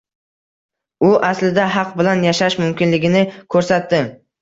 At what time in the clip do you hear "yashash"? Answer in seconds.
2.31-2.59